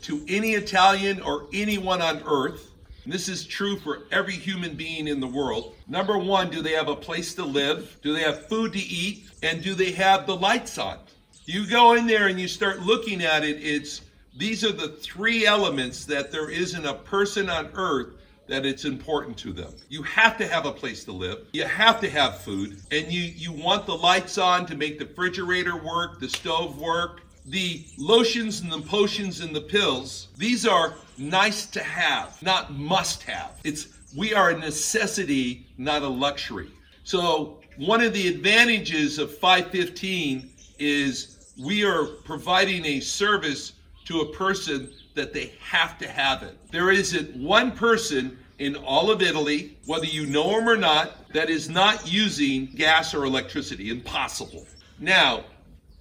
to 0.00 0.24
any 0.26 0.52
Italian 0.52 1.20
or 1.20 1.46
anyone 1.52 2.00
on 2.00 2.22
earth. 2.24 2.70
This 3.04 3.28
is 3.28 3.46
true 3.46 3.78
for 3.78 4.04
every 4.10 4.32
human 4.32 4.76
being 4.76 5.06
in 5.06 5.20
the 5.20 5.26
world. 5.26 5.74
Number 5.88 6.16
one, 6.16 6.48
do 6.48 6.62
they 6.62 6.72
have 6.72 6.88
a 6.88 6.96
place 6.96 7.34
to 7.34 7.44
live? 7.44 7.98
Do 8.00 8.14
they 8.14 8.22
have 8.22 8.46
food 8.46 8.72
to 8.72 8.78
eat? 8.78 9.28
And 9.42 9.62
do 9.62 9.74
they 9.74 9.92
have 9.92 10.26
the 10.26 10.34
lights 10.34 10.78
on? 10.78 10.96
You 11.44 11.66
go 11.66 11.92
in 11.96 12.06
there 12.06 12.28
and 12.28 12.40
you 12.40 12.48
start 12.48 12.80
looking 12.80 13.22
at 13.22 13.44
it, 13.44 13.62
it's 13.62 14.00
these 14.34 14.64
are 14.64 14.72
the 14.72 14.88
three 14.88 15.44
elements 15.44 16.06
that 16.06 16.32
there 16.32 16.48
isn't 16.48 16.86
a 16.86 16.94
person 16.94 17.50
on 17.50 17.68
earth 17.74 18.14
that 18.50 18.66
it's 18.66 18.84
important 18.84 19.38
to 19.38 19.52
them. 19.52 19.72
You 19.88 20.02
have 20.02 20.36
to 20.38 20.46
have 20.46 20.66
a 20.66 20.72
place 20.72 21.04
to 21.04 21.12
live. 21.12 21.46
You 21.52 21.64
have 21.64 22.00
to 22.00 22.10
have 22.10 22.38
food. 22.38 22.82
And 22.90 23.10
you, 23.10 23.22
you 23.22 23.52
want 23.52 23.86
the 23.86 23.96
lights 23.96 24.38
on 24.38 24.66
to 24.66 24.76
make 24.76 24.98
the 24.98 25.06
refrigerator 25.06 25.76
work, 25.76 26.18
the 26.18 26.28
stove 26.28 26.76
work. 26.76 27.20
The 27.46 27.86
lotions 27.96 28.60
and 28.60 28.70
the 28.70 28.80
potions 28.80 29.40
and 29.40 29.54
the 29.54 29.60
pills, 29.60 30.28
these 30.36 30.66
are 30.66 30.96
nice 31.16 31.64
to 31.66 31.82
have, 31.82 32.40
not 32.42 32.74
must 32.74 33.22
have. 33.22 33.58
It's 33.64 33.88
we 34.16 34.34
are 34.34 34.50
a 34.50 34.58
necessity, 34.58 35.66
not 35.78 36.02
a 36.02 36.08
luxury. 36.08 36.70
So 37.04 37.60
one 37.78 38.02
of 38.02 38.12
the 38.12 38.28
advantages 38.28 39.18
of 39.18 39.36
515 39.38 40.50
is 40.78 41.54
we 41.58 41.84
are 41.84 42.04
providing 42.04 42.84
a 42.84 43.00
service 43.00 43.72
to 44.06 44.20
a 44.20 44.32
person 44.32 44.90
that 45.14 45.32
they 45.32 45.52
have 45.60 45.98
to 45.98 46.08
have 46.08 46.42
it. 46.42 46.56
There 46.70 46.90
isn't 46.90 47.36
one 47.36 47.72
person 47.72 48.38
in 48.58 48.76
all 48.76 49.10
of 49.10 49.22
Italy, 49.22 49.78
whether 49.86 50.04
you 50.04 50.26
know 50.26 50.50
them 50.50 50.68
or 50.68 50.76
not, 50.76 51.32
that 51.32 51.48
is 51.48 51.68
not 51.68 52.10
using 52.10 52.66
gas 52.66 53.14
or 53.14 53.24
electricity. 53.24 53.90
Impossible. 53.90 54.66
Now, 54.98 55.44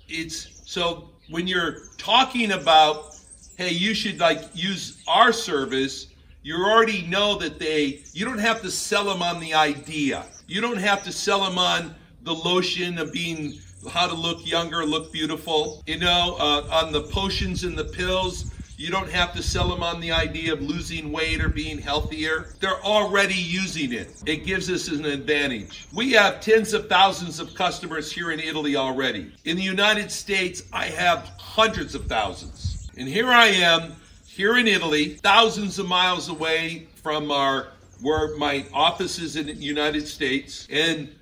it's 0.10 0.62
so 0.66 1.10
when 1.30 1.48
you're 1.48 1.88
talking 1.98 2.52
about, 2.52 3.16
hey, 3.58 3.72
you 3.72 3.94
should 3.94 4.20
like 4.20 4.44
use 4.54 5.02
our 5.08 5.32
service, 5.32 6.08
you 6.44 6.56
already 6.56 7.04
know 7.04 7.38
that 7.38 7.60
they, 7.60 8.04
you 8.14 8.26
don't 8.26 8.40
have 8.40 8.62
to 8.62 8.72
sell 8.72 9.06
them 9.06 9.22
on 9.22 9.40
the 9.40 9.54
idea. 9.54 10.26
You 10.48 10.62
don't 10.62 10.78
have 10.78 11.04
to 11.04 11.12
sell 11.12 11.44
them 11.44 11.58
on 11.58 11.96
the 12.24 12.34
lotion 12.34 12.98
of 12.98 13.14
being 13.14 13.60
how 13.92 14.08
to 14.08 14.14
look 14.14 14.46
younger, 14.46 14.86
look 14.86 15.12
beautiful. 15.12 15.84
You 15.88 16.00
know, 16.00 16.36
uh, 16.40 16.68
on 16.72 16.92
the 16.92 17.04
potions 17.04 17.64
and 17.64 17.78
the 17.78 17.86
pills, 17.86 18.52
you 18.78 18.90
don't 18.90 19.10
have 19.10 19.34
to 19.34 19.44
sell 19.44 19.68
them 19.68 19.84
on 19.84 20.00
the 20.00 20.12
idea 20.12 20.54
of 20.54 20.62
losing 20.62 21.12
weight 21.12 21.42
or 21.42 21.50
being 21.50 21.78
healthier. 21.78 22.54
They're 22.62 22.82
already 22.82 23.36
using 23.36 23.92
it. 23.92 24.24
It 24.26 24.46
gives 24.46 24.70
us 24.70 24.88
an 24.88 25.04
advantage. 25.04 25.88
We 25.94 26.14
have 26.14 26.40
tens 26.40 26.74
of 26.74 26.88
thousands 26.88 27.42
of 27.42 27.54
customers 27.54 28.10
here 28.10 28.32
in 28.32 28.40
Italy 28.40 28.78
already. 28.78 29.34
In 29.44 29.58
the 29.58 29.64
United 29.64 30.10
States, 30.12 30.64
I 30.72 30.86
have 30.86 31.30
hundreds 31.38 31.94
of 31.94 32.06
thousands. 32.06 32.90
And 32.98 33.08
here 33.08 33.28
I 33.28 33.48
am, 33.48 33.98
here 34.28 34.58
in 34.58 34.66
Italy, 34.66 35.16
thousands 35.16 35.78
of 35.78 35.88
miles 35.88 36.30
away 36.30 36.88
from 37.04 37.32
our 37.32 37.68
where 38.02 38.38
my 38.38 38.66
office 38.74 39.20
is 39.20 39.36
in 39.36 39.48
the 39.48 39.54
United 39.54 40.08
States. 40.08 40.68
And 40.72 41.14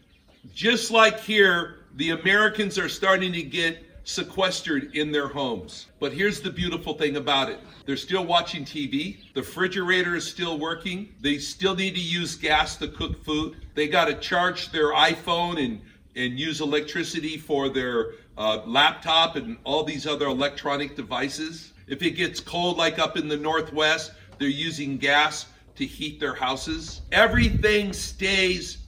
just 0.54 0.92
like 0.92 1.20
here, 1.20 1.80
the 1.98 2.12
Americans 2.12 2.78
are 2.78 2.88
starting 2.88 3.34
to 3.34 3.42
get 3.42 3.84
sequestered 4.04 4.96
in 4.96 5.12
their 5.12 5.28
homes. 5.28 5.88
But 6.00 6.14
here's 6.14 6.40
the 6.40 6.50
beautiful 6.50 6.94
thing 6.94 7.18
about 7.18 7.50
it 7.50 7.60
they're 7.86 7.98
still 7.98 8.26
watching 8.26 8.64
TV, 8.64 9.18
the 9.34 9.42
refrigerator 9.42 10.16
is 10.16 10.28
still 10.28 10.58
working, 10.60 11.10
they 11.22 11.40
still 11.40 11.76
need 11.76 11.96
to 11.96 12.02
use 12.02 12.36
gas 12.36 12.78
to 12.78 12.88
cook 12.88 13.24
food, 13.26 13.58
they 13.76 13.88
got 13.88 14.06
to 14.06 14.14
charge 14.16 14.72
their 14.72 14.94
iPhone 14.94 15.64
and 15.64 15.82
and 16.16 16.40
use 16.40 16.62
electricity 16.62 17.38
for 17.38 17.70
their 17.70 18.14
uh, 18.38 18.62
laptop 18.66 19.36
and 19.36 19.58
all 19.64 19.84
these 19.84 20.08
other 20.08 20.26
electronic 20.28 20.96
devices. 20.96 21.74
If 21.88 22.02
it 22.02 22.12
gets 22.12 22.40
cold, 22.40 22.78
like 22.78 22.98
up 22.98 23.18
in 23.18 23.28
the 23.28 23.38
Northwest, 23.38 24.14
they're 24.40 24.48
using 24.48 24.98
gas 24.98 25.46
to 25.76 25.86
heat 25.86 26.20
their 26.20 26.34
houses. 26.34 27.02
Everything 27.12 27.94
stays 27.94 28.80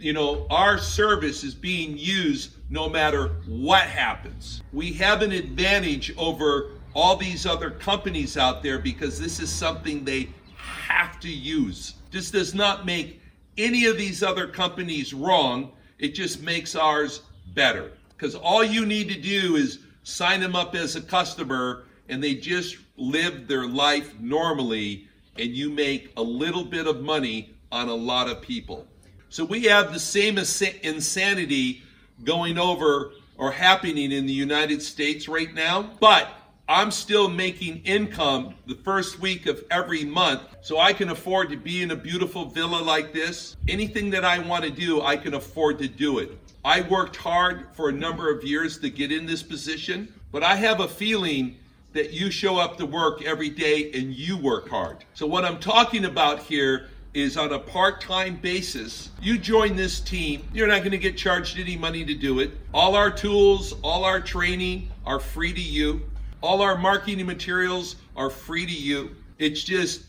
you 0.00 0.14
know, 0.14 0.46
our 0.48 0.78
service 0.78 1.44
is 1.44 1.54
being 1.54 1.96
used 1.96 2.56
no 2.70 2.88
matter 2.88 3.28
what 3.46 3.82
happens. 3.82 4.62
We 4.72 4.92
have 4.94 5.20
an 5.20 5.32
advantage 5.32 6.14
over 6.16 6.70
all 6.94 7.16
these 7.16 7.44
other 7.44 7.70
companies 7.70 8.36
out 8.38 8.62
there 8.62 8.78
because 8.78 9.20
this 9.20 9.40
is 9.40 9.50
something 9.50 10.04
they 10.04 10.30
have 10.56 11.20
to 11.20 11.28
use. 11.28 11.94
This 12.10 12.30
does 12.30 12.54
not 12.54 12.86
make 12.86 13.20
any 13.58 13.84
of 13.86 13.98
these 13.98 14.22
other 14.22 14.46
companies 14.46 15.12
wrong. 15.12 15.72
It 15.98 16.14
just 16.14 16.42
makes 16.42 16.74
ours 16.74 17.22
better. 17.54 17.92
Because 18.16 18.34
all 18.34 18.64
you 18.64 18.86
need 18.86 19.08
to 19.08 19.20
do 19.20 19.56
is 19.56 19.80
sign 20.02 20.40
them 20.40 20.56
up 20.56 20.74
as 20.74 20.96
a 20.96 21.02
customer 21.02 21.84
and 22.08 22.24
they 22.24 22.34
just 22.34 22.78
live 22.96 23.46
their 23.46 23.66
life 23.66 24.18
normally 24.18 25.08
and 25.36 25.50
you 25.50 25.70
make 25.70 26.12
a 26.16 26.22
little 26.22 26.64
bit 26.64 26.86
of 26.86 27.02
money 27.02 27.54
on 27.70 27.88
a 27.88 27.94
lot 27.94 28.28
of 28.28 28.40
people. 28.40 28.86
So 29.30 29.44
we 29.44 29.62
have 29.64 29.92
the 29.92 30.00
same 30.00 30.38
insanity 30.38 31.84
going 32.24 32.58
over 32.58 33.12
or 33.38 33.52
happening 33.52 34.10
in 34.10 34.26
the 34.26 34.32
United 34.32 34.82
States 34.82 35.28
right 35.28 35.54
now. 35.54 35.88
But 36.00 36.28
I'm 36.68 36.90
still 36.90 37.28
making 37.28 37.82
income 37.84 38.54
the 38.66 38.74
first 38.74 39.20
week 39.20 39.46
of 39.46 39.64
every 39.70 40.04
month 40.04 40.42
so 40.62 40.80
I 40.80 40.92
can 40.92 41.10
afford 41.10 41.48
to 41.50 41.56
be 41.56 41.80
in 41.82 41.92
a 41.92 41.96
beautiful 41.96 42.46
villa 42.46 42.82
like 42.82 43.12
this. 43.12 43.56
Anything 43.68 44.10
that 44.10 44.24
I 44.24 44.40
want 44.40 44.64
to 44.64 44.70
do, 44.70 45.00
I 45.00 45.16
can 45.16 45.34
afford 45.34 45.78
to 45.78 45.86
do 45.86 46.18
it. 46.18 46.36
I 46.64 46.80
worked 46.82 47.14
hard 47.14 47.68
for 47.72 47.88
a 47.88 47.92
number 47.92 48.32
of 48.32 48.42
years 48.42 48.80
to 48.80 48.90
get 48.90 49.12
in 49.12 49.26
this 49.26 49.44
position, 49.44 50.12
but 50.32 50.42
I 50.42 50.56
have 50.56 50.80
a 50.80 50.88
feeling 50.88 51.56
that 51.92 52.12
you 52.12 52.32
show 52.32 52.58
up 52.58 52.76
to 52.78 52.86
work 52.86 53.22
every 53.22 53.50
day 53.50 53.92
and 53.92 54.12
you 54.12 54.36
work 54.36 54.68
hard. 54.68 55.04
So, 55.14 55.26
what 55.26 55.44
I'm 55.44 55.58
talking 55.58 56.04
about 56.04 56.40
here 56.40 56.88
is 57.14 57.36
on 57.36 57.52
a 57.52 57.58
part 57.58 58.00
time 58.00 58.36
basis. 58.36 59.10
You 59.20 59.38
join 59.38 59.76
this 59.76 60.00
team, 60.00 60.42
you're 60.52 60.68
not 60.68 60.80
going 60.80 60.92
to 60.92 60.98
get 60.98 61.16
charged 61.16 61.58
any 61.58 61.76
money 61.76 62.04
to 62.04 62.14
do 62.14 62.40
it. 62.40 62.52
All 62.72 62.94
our 62.94 63.10
tools, 63.10 63.74
all 63.82 64.04
our 64.04 64.20
training 64.20 64.90
are 65.04 65.20
free 65.20 65.52
to 65.52 65.60
you. 65.60 66.02
All 66.40 66.62
our 66.62 66.78
marketing 66.78 67.26
materials 67.26 67.96
are 68.16 68.30
free 68.30 68.64
to 68.64 68.72
you. 68.72 69.16
It's 69.38 69.62
just 69.62 70.04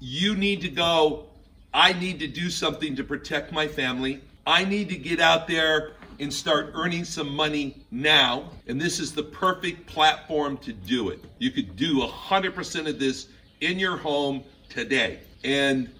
you 0.00 0.34
need 0.34 0.60
to 0.62 0.68
go, 0.68 1.26
I 1.72 1.92
need 1.92 2.18
to 2.20 2.26
do 2.26 2.50
something 2.50 2.96
to 2.96 3.04
protect 3.04 3.52
my 3.52 3.68
family. 3.68 4.20
I 4.46 4.64
need 4.64 4.88
to 4.88 4.96
get 4.96 5.20
out 5.20 5.46
there 5.46 5.92
and 6.18 6.32
start 6.32 6.72
earning 6.74 7.04
some 7.04 7.34
money 7.34 7.82
now. 7.90 8.50
And 8.66 8.80
this 8.80 9.00
is 9.00 9.12
the 9.12 9.22
perfect 9.22 9.86
platform 9.86 10.58
to 10.58 10.72
do 10.72 11.08
it. 11.08 11.24
You 11.38 11.50
could 11.50 11.76
do 11.76 12.00
100% 12.00 12.88
of 12.88 12.98
this 12.98 13.28
in 13.60 13.78
your 13.78 13.96
home 13.96 14.42
today. 14.68 15.20
And 15.44 15.90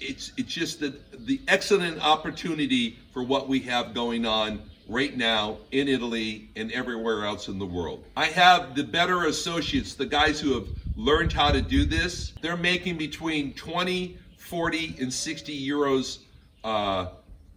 it's 0.00 0.32
it's 0.36 0.52
just 0.52 0.80
the, 0.80 0.94
the 1.20 1.40
excellent 1.48 2.00
opportunity 2.00 2.98
for 3.12 3.22
what 3.22 3.48
we 3.48 3.60
have 3.60 3.94
going 3.94 4.26
on 4.26 4.62
right 4.88 5.16
now 5.16 5.58
in 5.72 5.88
Italy 5.88 6.48
and 6.56 6.72
everywhere 6.72 7.24
else 7.24 7.48
in 7.48 7.58
the 7.58 7.66
world. 7.66 8.04
I 8.16 8.26
have 8.26 8.74
the 8.74 8.84
better 8.84 9.26
associates, 9.26 9.94
the 9.94 10.06
guys 10.06 10.40
who 10.40 10.54
have 10.54 10.68
learned 10.96 11.32
how 11.32 11.50
to 11.50 11.60
do 11.60 11.84
this. 11.84 12.32
They're 12.40 12.56
making 12.56 12.96
between 12.96 13.52
20, 13.54 14.16
40, 14.38 14.96
and 15.00 15.12
60 15.12 15.68
euros 15.68 16.18
uh, 16.64 17.08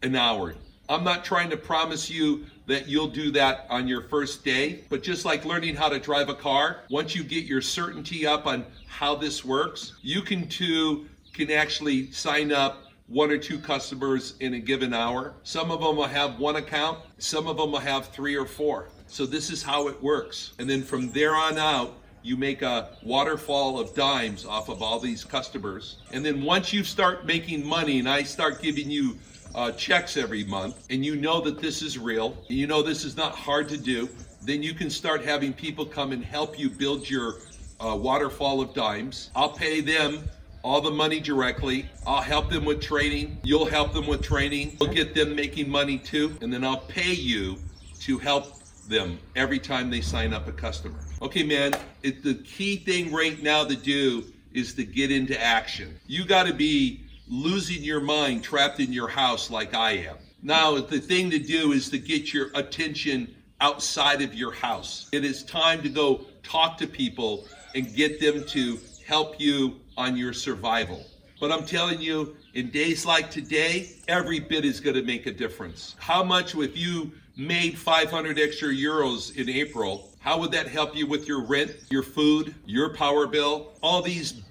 an 0.04 0.16
hour. 0.16 0.56
I'm 0.90 1.06
not 1.06 1.24
trying 1.24 1.50
to 1.52 1.58
promise 1.58 2.10
you 2.10 2.46
that 2.68 2.88
you'll 2.88 3.08
do 3.08 3.32
that 3.32 3.66
on 3.70 3.88
your 3.88 4.02
first 4.02 4.44
day, 4.44 4.84
but 4.90 5.02
just 5.02 5.24
like 5.24 5.46
learning 5.46 5.76
how 5.76 5.88
to 5.88 6.00
drive 6.00 6.28
a 6.28 6.36
car, 6.36 6.82
once 6.90 7.16
you 7.16 7.24
get 7.24 7.46
your 7.46 7.62
certainty 7.62 8.28
up 8.28 8.46
on 8.46 8.66
how 8.88 9.16
this 9.16 9.46
works, 9.46 9.94
you 10.02 10.22
can 10.22 10.50
too 10.50 11.08
can 11.34 11.52
actually 11.52 12.12
sign 12.12 12.52
up 12.52 12.84
one 13.08 13.30
or 13.30 13.38
two 13.38 13.60
customers 13.60 14.36
in 14.40 14.54
a 14.54 14.60
given 14.60 14.94
hour. 14.94 15.34
Some 15.44 15.70
of 15.70 15.82
them 15.82 15.98
will 15.98 16.06
have 16.06 16.40
one 16.40 16.56
account, 16.56 17.00
some 17.18 17.48
of 17.48 17.58
them 17.58 17.72
will 17.72 17.80
have 17.80 18.08
three 18.08 18.36
or 18.36 18.46
four. 18.46 18.88
So 19.08 19.26
this 19.26 19.50
is 19.50 19.62
how 19.62 19.90
it 19.90 20.02
works. 20.02 20.54
And 20.60 20.70
then 20.70 20.82
from 20.82 21.12
there 21.12 21.36
on 21.36 21.58
out, 21.58 21.94
you 22.24 22.38
make 22.38 22.62
a 22.62 22.90
waterfall 23.04 23.80
of 23.80 23.94
dimes 23.96 24.46
off 24.46 24.70
of 24.70 24.82
all 24.82 25.00
these 25.00 25.24
customers. 25.24 25.98
And 26.14 26.26
then 26.26 26.44
once 26.44 26.72
you 26.72 26.84
start 26.84 27.26
making 27.26 27.66
money 27.66 28.00
and 28.00 28.08
I 28.08 28.24
start 28.24 28.62
giving 28.62 28.90
you 28.90 29.18
uh, 29.54 29.72
checks 29.72 30.16
every 30.16 30.46
month 30.46 30.86
and 30.90 31.04
you 31.04 31.16
know 31.16 31.42
that 31.42 31.60
this 31.60 31.82
is 31.82 31.98
real, 31.98 32.38
you 32.48 32.68
know 32.68 32.82
this 32.82 33.04
is 33.04 33.18
not 33.18 33.36
hard 33.36 33.68
to 33.70 33.78
do, 33.78 34.08
then 34.44 34.64
you 34.64 34.74
can 34.74 34.90
start 34.90 35.24
having 35.24 35.52
people 35.52 35.86
come 35.86 36.12
and 36.12 36.24
help 36.24 36.58
you 36.58 36.70
build 36.70 37.10
your 37.10 37.40
uh, 37.80 37.96
waterfall 37.96 38.62
of 38.62 38.74
dimes. 38.74 39.32
I'll 39.36 39.50
pay 39.50 39.82
them 39.82 40.24
all 40.64 40.82
the 40.82 40.92
money 40.92 41.20
directly. 41.20 41.90
I'll 42.06 42.22
help 42.22 42.50
them 42.50 42.66
with 42.66 42.82
training. 42.82 43.40
You'll 43.44 43.66
help 43.66 43.94
them 43.94 44.08
with 44.08 44.22
training. 44.22 44.78
We'll 44.80 44.94
get 44.94 45.16
them 45.16 45.36
making 45.36 45.70
money 45.70 45.98
too. 45.98 46.36
And 46.42 46.52
then 46.52 46.64
I'll 46.64 46.78
pay 46.78 47.14
you 47.14 47.58
to 48.02 48.18
help 48.18 48.58
them 48.88 49.20
every 49.36 49.60
time 49.60 49.90
they 49.90 50.02
sign 50.02 50.34
up 50.34 50.48
a 50.48 50.52
customer. 50.52 51.00
Okay, 51.22 51.44
man, 51.44 51.74
it, 52.04 52.24
the 52.24 52.36
key 52.36 52.78
thing 52.78 53.12
right 53.12 53.42
now 53.42 53.64
to 53.64 53.76
do 53.76 54.26
is 54.54 54.74
to 54.76 54.84
get 54.84 55.12
into 55.12 55.40
action. 55.42 56.00
You 56.08 56.26
got 56.26 56.48
to 56.48 56.54
be 56.54 57.06
losing 57.28 57.84
your 57.84 58.02
mind 58.02 58.44
trapped 58.44 58.80
in 58.80 58.92
your 58.92 59.08
house 59.08 59.50
like 59.50 59.74
I 59.74 59.92
am. 59.92 60.18
Now, 60.44 60.80
the 60.80 61.00
thing 61.00 61.30
to 61.30 61.40
do 61.40 61.72
is 61.72 61.90
to 61.92 62.00
get 62.00 62.34
your 62.34 62.50
attention 62.56 63.34
outside 63.62 64.22
of 64.22 64.34
your 64.34 64.52
house. 64.52 65.08
It 65.12 65.24
is 65.24 65.44
time 65.44 65.84
to 65.84 65.90
go 65.90 66.26
talk 66.44 66.78
to 66.80 66.88
people 66.88 67.46
and 67.76 67.96
get 67.96 68.20
them 68.20 68.46
to 68.48 68.80
help 69.06 69.40
you 69.40 69.80
on 69.98 70.16
your 70.18 70.34
survival. 70.34 71.06
But 71.40 71.52
I'm 71.52 71.66
telling 71.66 72.00
you, 72.00 72.36
in 72.54 72.70
days 72.70 73.06
like 73.06 73.32
today, 73.32 73.94
every 74.08 74.40
bit 74.40 74.64
is 74.64 74.80
going 74.80 74.96
to 74.96 75.02
make 75.02 75.26
a 75.26 75.32
difference. 75.32 75.96
How 75.98 76.24
much, 76.24 76.54
if 76.54 76.78
you 76.78 77.12
made 77.36 77.78
500 77.78 78.38
extra 78.38 78.70
euros 78.70 79.36
in 79.36 79.50
April, 79.50 80.10
how 80.20 80.40
would 80.40 80.52
that 80.52 80.68
help 80.68 80.96
you 80.96 81.08
with 81.08 81.28
your 81.28 81.42
rent, 81.42 81.76
your 81.90 82.04
food, 82.04 82.54
your 82.68 82.94
power 82.94 83.26
bill, 83.26 83.72
all 83.82 84.04
these 84.04 84.44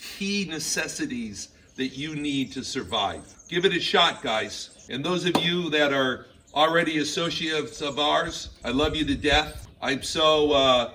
key 0.00 0.44
necessities 0.50 1.50
that 1.76 1.96
you 1.96 2.16
need 2.16 2.50
to 2.52 2.64
survive? 2.64 3.22
Give 3.48 3.64
it 3.64 3.72
a 3.72 3.80
shot, 3.80 4.20
guys. 4.20 4.86
And 4.90 5.04
those 5.04 5.24
of 5.24 5.40
you 5.40 5.70
that 5.70 5.92
are 5.92 6.26
already 6.52 6.98
associates 6.98 7.80
of 7.80 8.00
ours, 8.00 8.50
I 8.64 8.70
love 8.70 8.96
you 8.96 9.04
to 9.04 9.14
death. 9.14 9.68
I'm 9.80 10.02
so, 10.02 10.50
uh, 10.50 10.90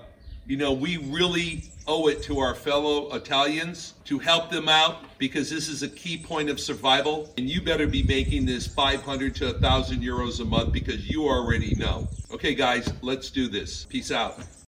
you 0.48 0.58
know, 0.58 0.74
we 0.74 0.98
really 0.98 1.64
owe 1.90 2.08
it 2.08 2.22
to 2.22 2.38
our 2.38 2.54
fellow 2.54 3.12
Italians 3.16 3.96
to 4.06 4.20
help 4.20 4.52
them 4.52 4.70
out 4.70 4.98
because 5.18 5.50
this 5.50 5.68
is 5.68 5.82
a 5.82 5.90
key 5.90 6.18
point 6.18 6.48
of 6.48 6.60
survival. 6.60 7.34
And 7.36 7.50
you 7.50 7.62
better 7.62 7.88
be 7.88 8.04
making 8.04 8.46
this 8.46 8.68
500 8.68 9.36
to 9.38 9.46
1,000 9.54 10.00
euros 10.02 10.40
a 10.40 10.46
month 10.46 10.72
because 10.72 11.10
you 11.10 11.28
already 11.28 11.74
know. 11.76 12.08
Okay, 12.32 12.54
guys, 12.54 12.94
let's 13.02 13.32
do 13.32 13.48
this. 13.48 13.86
Peace 13.86 14.12
out. 14.12 14.40